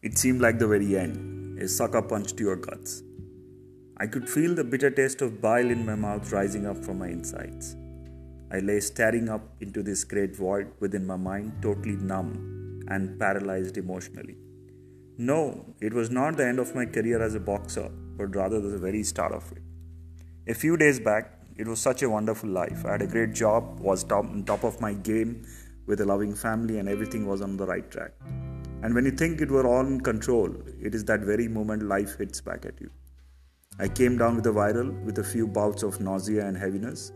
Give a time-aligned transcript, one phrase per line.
[0.00, 3.02] It seemed like the very end, a sucker punch to your guts.
[3.96, 7.08] I could feel the bitter taste of bile in my mouth rising up from my
[7.08, 7.74] insides.
[8.52, 13.76] I lay staring up into this great void within my mind, totally numb and paralyzed
[13.76, 14.36] emotionally.
[15.18, 18.78] No, it was not the end of my career as a boxer, but rather the
[18.78, 19.62] very start of it.
[20.46, 22.86] A few days back, it was such a wonderful life.
[22.86, 25.44] I had a great job, was top, on top of my game
[25.86, 28.12] with a loving family, and everything was on the right track.
[28.82, 32.16] And when you think it were all in control, it is that very moment life
[32.16, 32.90] hits back at you.
[33.78, 37.12] I came down with a viral with a few bouts of nausea and heaviness.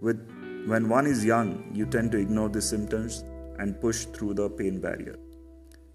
[0.00, 0.18] With
[0.66, 3.24] when one is young, you tend to ignore the symptoms
[3.58, 5.16] and push through the pain barrier.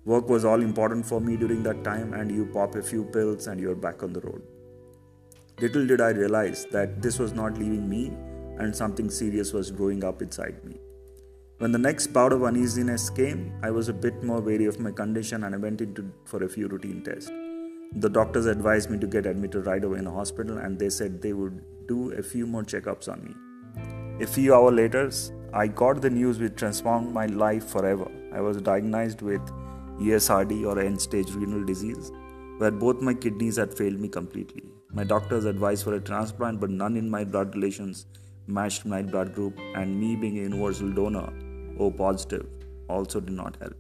[0.05, 3.48] Work was all important for me during that time, and you pop a few pills
[3.48, 4.41] and you're back on the road.
[5.60, 8.13] Little did I realize that this was not leaving me
[8.58, 10.77] and something serious was growing up inside me.
[11.60, 14.91] When the next bout of uneasiness came, I was a bit more wary of my
[14.91, 17.29] condition and I went into for a few routine tests.
[17.98, 21.21] The doctors advised me to get admitted right away in a hospital and they said
[21.21, 24.24] they would do a few more checkups on me.
[24.24, 25.12] A few hours later,
[25.54, 28.10] I got the news which transformed my life forever.
[28.34, 29.41] I was diagnosed with
[29.99, 32.13] ESRD or end stage renal disease,
[32.60, 34.63] where both my kidneys had failed me completely.
[34.93, 38.05] My doctors advised for a transplant, but none in my blood relations
[38.48, 41.34] matched my blood group, and me being a universal donor,
[41.80, 42.46] O positive,
[42.88, 43.76] also did not help.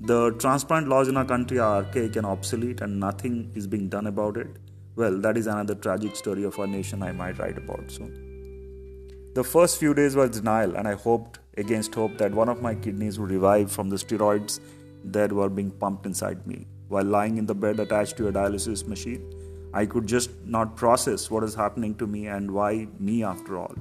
[0.00, 4.06] The transplant laws in our country are archaic and obsolete, and nothing is being done
[4.06, 4.48] about it.
[4.96, 9.32] Well, that is another tragic story of our nation I might write about soon.
[9.34, 12.74] The first few days were denial, and I hoped against hope that one of my
[12.74, 14.60] kidneys would revive from the steroids
[15.04, 16.66] that were being pumped inside me.
[16.88, 19.24] While lying in the bed attached to a dialysis machine,
[19.72, 23.74] I could just not process what is happening to me and why me after all.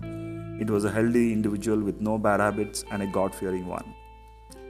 [0.63, 3.93] It was a healthy individual with no bad habits and a God fearing one.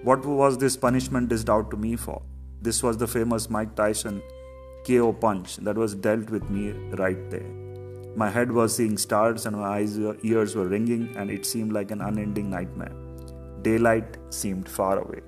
[0.01, 2.19] What was this punishment dished out to me for?
[2.63, 4.23] This was the famous Mike Tyson
[4.87, 6.71] KO punch that was dealt with me
[7.01, 7.51] right there.
[8.15, 11.91] My head was seeing stars and my eyes, ears were ringing, and it seemed like
[11.91, 12.95] an unending nightmare.
[13.61, 15.21] Daylight seemed far away.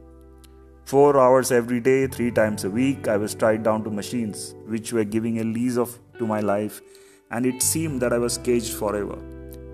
[0.85, 4.91] Four hours every day, three times a week, I was tied down to machines which
[4.93, 6.81] were giving a lease of to my life,
[7.29, 9.19] and it seemed that I was caged forever.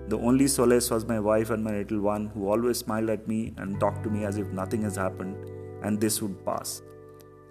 [0.08, 3.54] The only solace was my wife and my little one, who always smiled at me
[3.56, 5.36] and talked to me as if nothing has happened
[5.82, 6.82] and this would pass.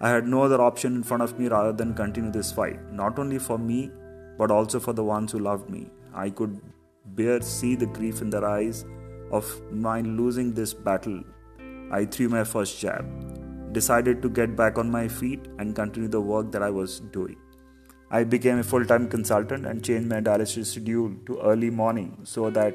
[0.00, 3.18] I had no other option in front of me rather than continue this fight, not
[3.18, 3.90] only for me,
[4.38, 5.90] but also for the ones who loved me.
[6.14, 6.60] I could
[7.04, 8.84] bear see the grief in their eyes
[9.30, 11.22] of my losing this battle.
[11.90, 13.06] I threw my first jab
[13.72, 17.36] decided to get back on my feet and continue the work that I was doing.
[18.14, 22.50] I became a full time consultant and changed my dialysis schedule to early morning so
[22.50, 22.74] that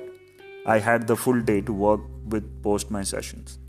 [0.66, 3.60] I had the full day to work with post my sessions.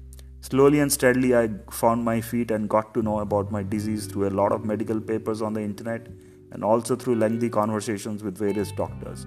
[0.40, 4.28] Slowly and steadily, I found my feet and got to know about my disease through
[4.28, 6.06] a lot of medical papers on the internet
[6.52, 9.26] and also through lengthy conversations with various doctors.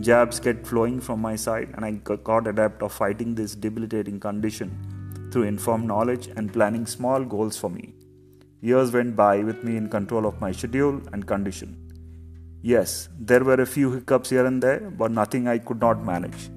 [0.00, 5.28] Jabs kept flowing from my side, and I got adept of fighting this debilitating condition
[5.32, 7.94] through informed knowledge and planning small goals for me.
[8.62, 11.76] Years went by with me in control of my schedule and condition.
[12.60, 16.50] Yes, there were a few hiccups here and there, but nothing I could not manage.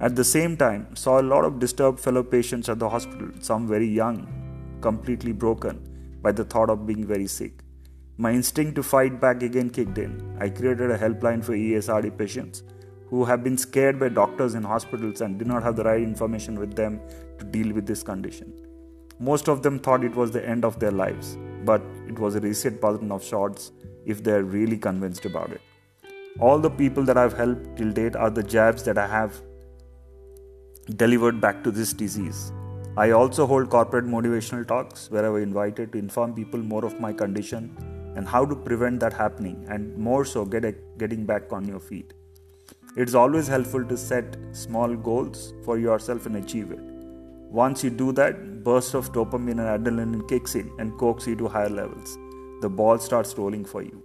[0.00, 3.66] At the same time, saw a lot of disturbed fellow patients at the hospital, some
[3.66, 4.28] very young,
[4.82, 5.80] completely broken
[6.20, 7.62] by the thought of being very sick.
[8.18, 10.36] My instinct to fight back again kicked in.
[10.38, 12.62] I created a helpline for ESRD patients
[13.08, 16.58] who have been scared by doctors in hospitals and did not have the right information
[16.58, 17.00] with them
[17.38, 18.67] to deal with this condition.
[19.20, 22.40] Most of them thought it was the end of their lives, but it was a
[22.40, 23.72] reset button of sorts
[24.06, 25.60] if they're really convinced about it.
[26.38, 29.42] All the people that I've helped till date are the jabs that I have
[30.96, 32.52] delivered back to this disease.
[32.96, 37.00] I also hold corporate motivational talks where I was invited to inform people more of
[37.00, 37.76] my condition
[38.16, 41.80] and how to prevent that happening and more so get a, getting back on your
[41.80, 42.14] feet.
[42.96, 46.97] It's always helpful to set small goals for yourself and achieve it.
[47.50, 51.48] Once you do that, bursts of dopamine and adrenaline kicks in and coax you to
[51.48, 52.18] higher levels.
[52.60, 54.04] The ball starts rolling for you.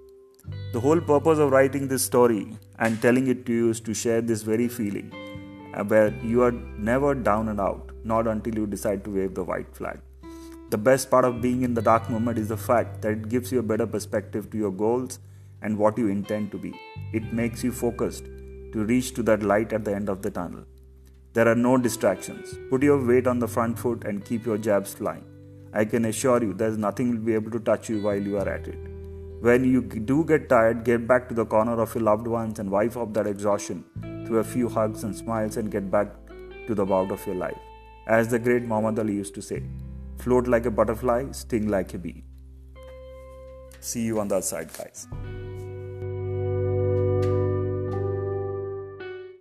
[0.71, 4.21] The whole purpose of writing this story and telling it to you is to share
[4.21, 5.11] this very feeling
[5.73, 9.43] uh, where you are never down and out, not until you decide to wave the
[9.43, 9.99] white flag.
[10.69, 13.51] The best part of being in the dark moment is the fact that it gives
[13.51, 15.19] you a better perspective to your goals
[15.61, 16.73] and what you intend to be.
[17.11, 20.63] It makes you focused to reach to that light at the end of the tunnel.
[21.33, 22.56] There are no distractions.
[22.69, 25.24] Put your weight on the front foot and keep your jabs flying.
[25.74, 28.47] I can assure you there's nothing will be able to touch you while you are
[28.47, 28.77] at it.
[29.41, 32.69] When you do get tired, get back to the corner of your loved ones and
[32.69, 33.83] wipe off that exhaustion
[34.27, 36.13] through a few hugs and smiles and get back
[36.68, 37.57] to the bout of your life.
[38.06, 39.63] As the great Muhammad Ali used to say,
[40.19, 42.24] float like a butterfly, sting like a bee.
[43.79, 45.07] See you on the other side, guys.